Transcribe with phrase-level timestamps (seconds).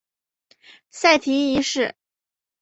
[0.89, 1.93] 塞提一世。